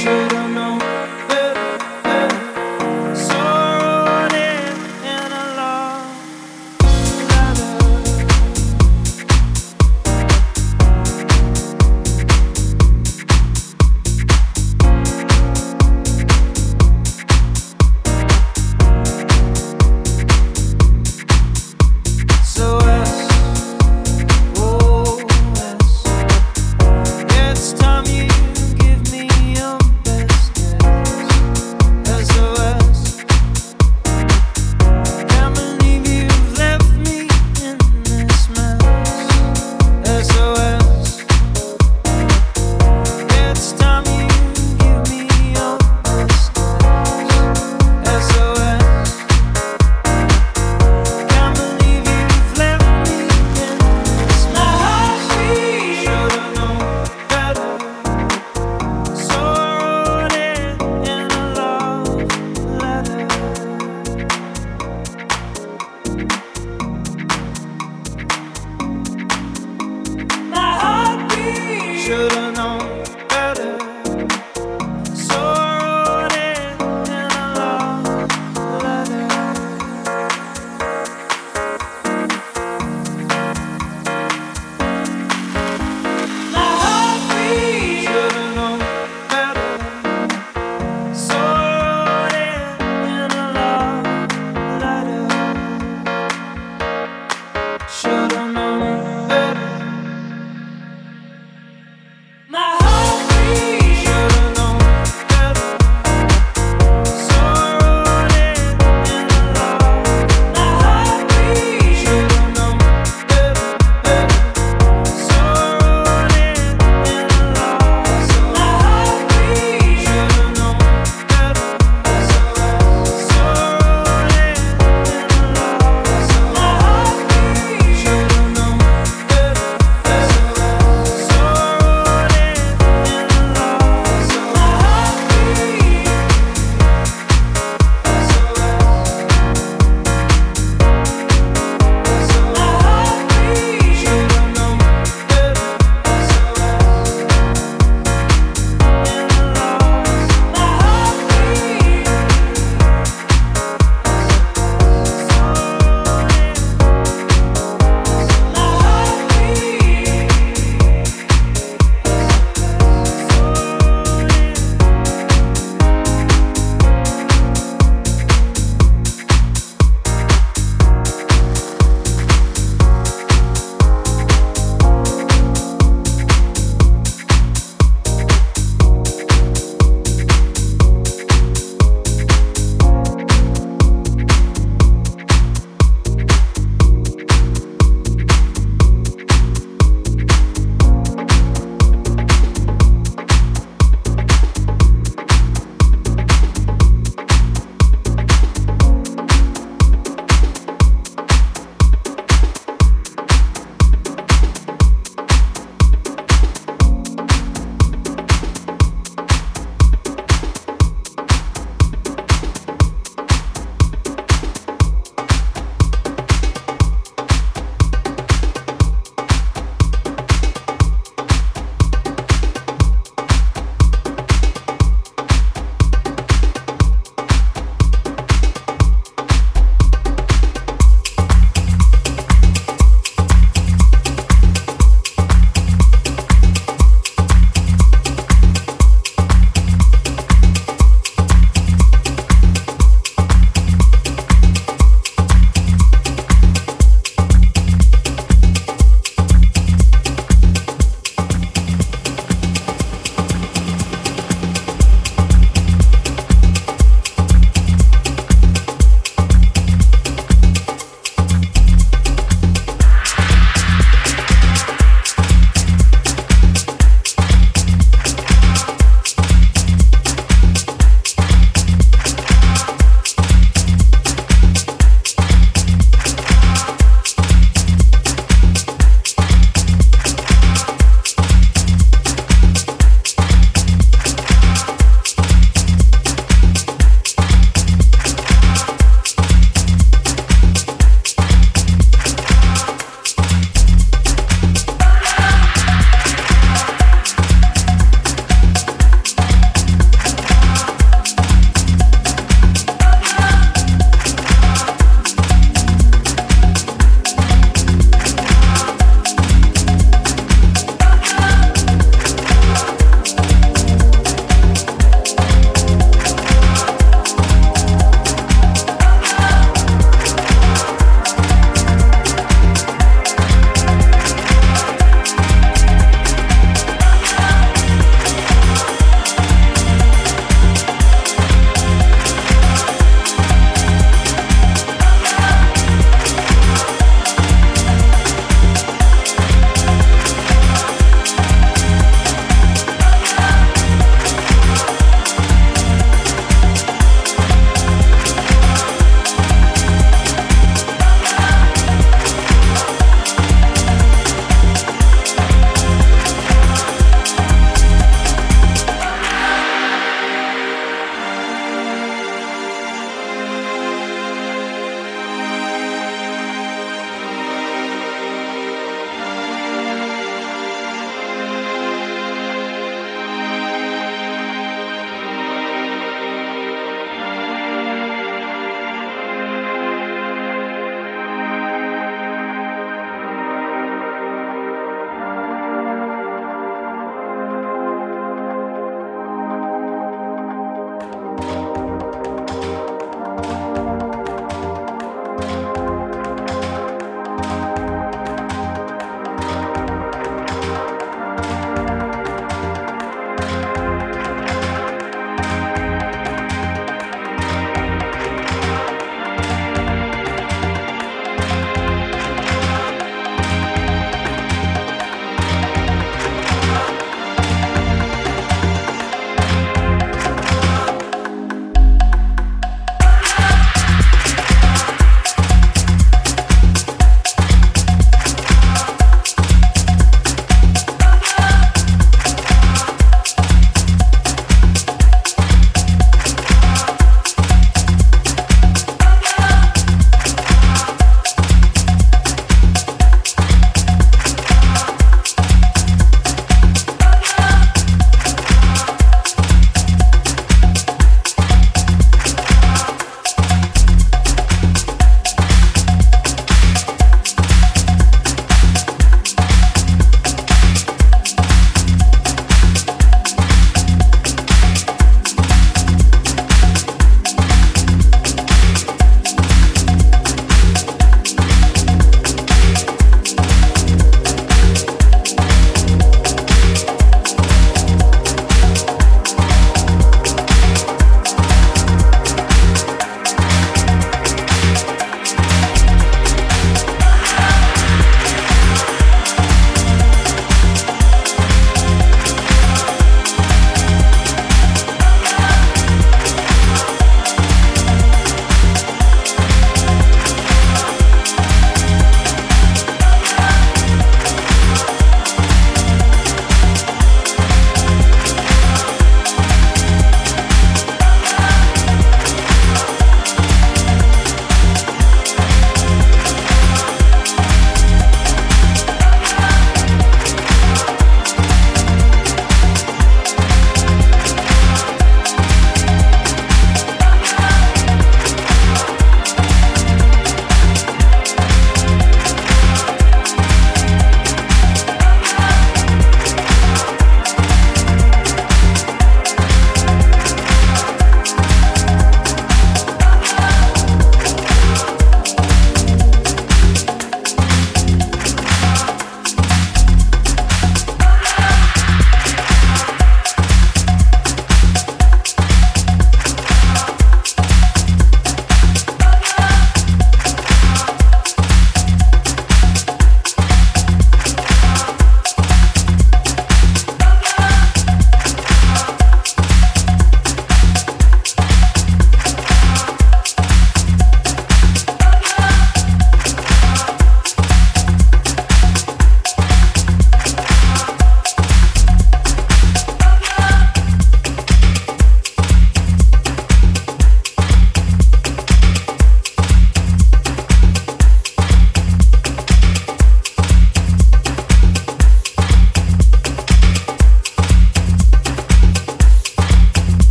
[0.00, 0.39] should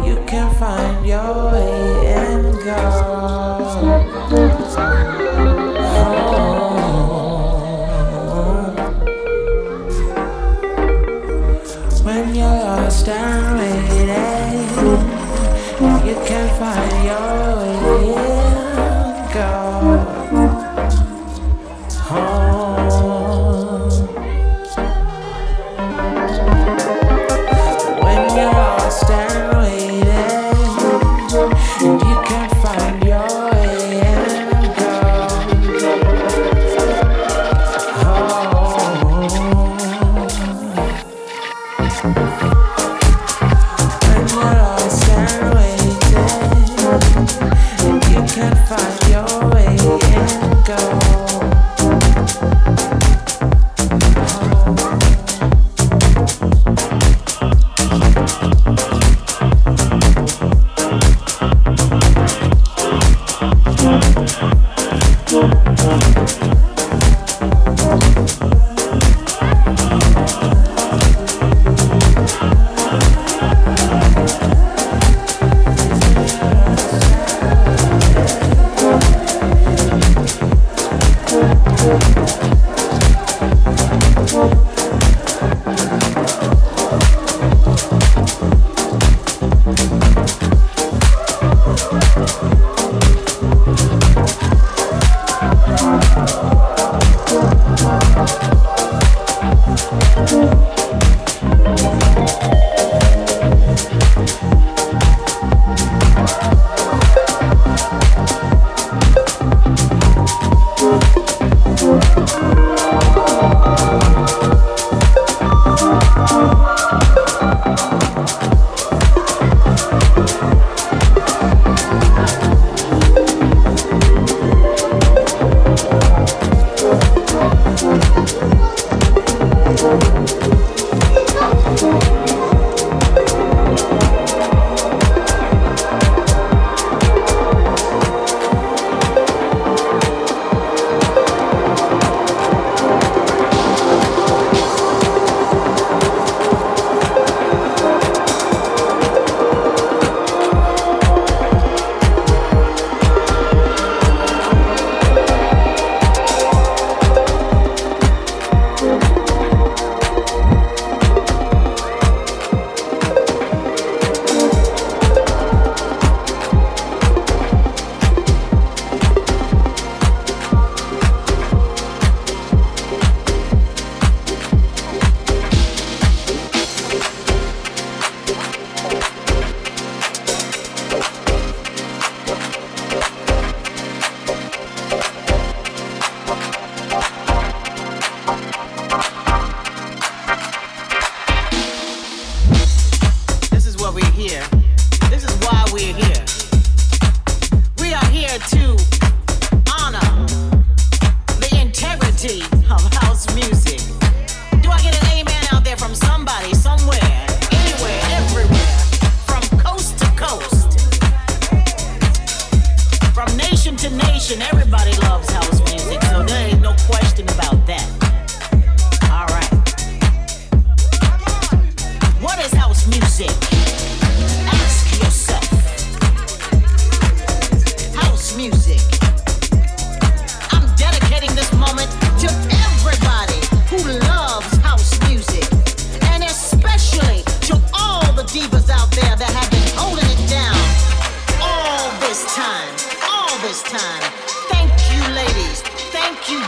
[0.00, 3.21] You can find your way and go.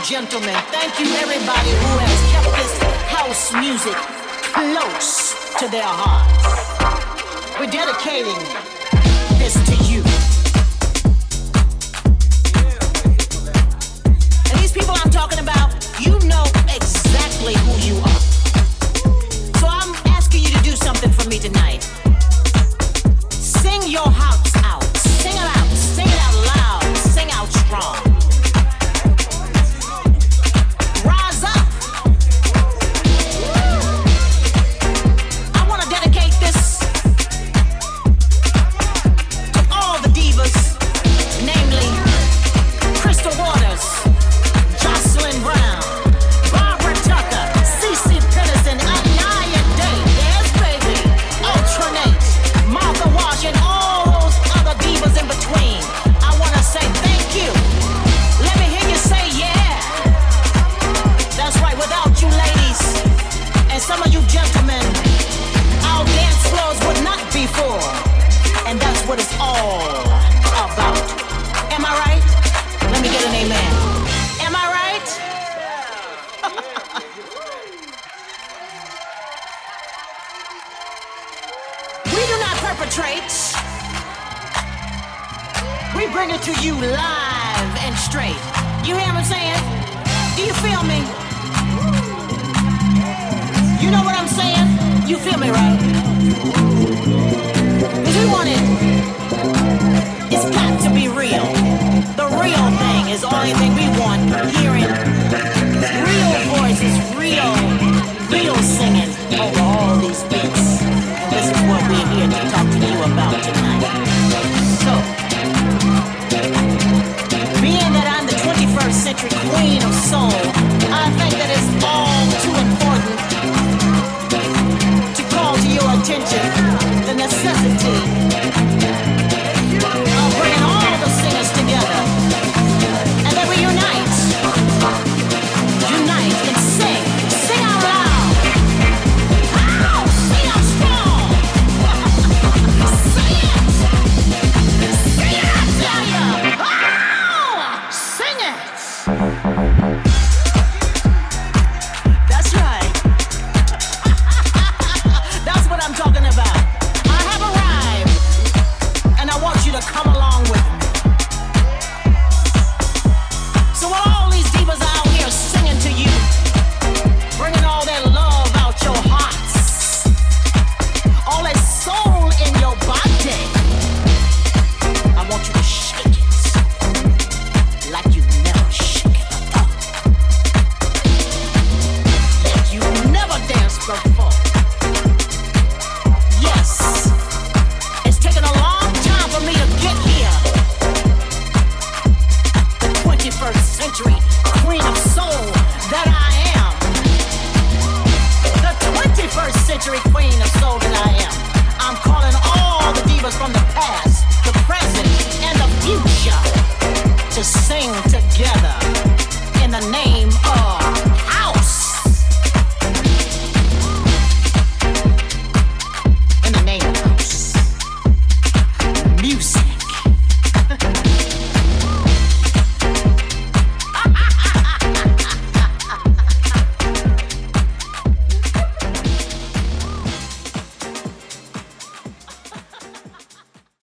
[0.05, 2.77] gentlemen, thank you everybody who has kept this
[3.09, 3.95] house music
[4.53, 6.45] close to their hearts.
[7.59, 8.37] We're dedicating
[9.39, 10.03] this to you.
[14.51, 18.21] And these people I'm talking about, you know exactly who you are.
[19.57, 21.74] So I'm asking you to do something for me tonight.